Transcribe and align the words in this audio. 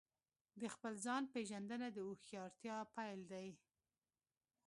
د 0.61 0.63
خپل 0.73 0.93
ځان 1.05 1.23
پېژندنه 1.33 1.87
د 1.91 1.97
هوښیارتیا 2.07 2.77
پیل 2.95 3.19
دی. 3.31 3.49